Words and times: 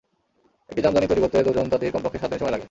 একটি 0.69 0.81
জামদানি 0.81 1.07
তৈরি 1.07 1.21
করতে 1.21 1.37
দুজন 1.47 1.65
তাঁতির 1.71 1.93
কমপক্ষে 1.95 2.19
সাত 2.21 2.29
দিন 2.31 2.39
সময় 2.39 2.47
লাগে। 2.47 2.59